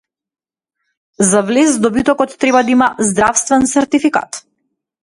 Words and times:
За 1.31 1.43
влез 1.49 1.71
добитокот 1.85 2.35
треба 2.45 2.63
да 2.63 2.71
има 2.77 2.89
здравствен 3.13 3.67
сертификат 3.75 4.45